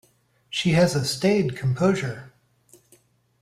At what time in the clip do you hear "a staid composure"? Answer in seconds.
0.95-2.33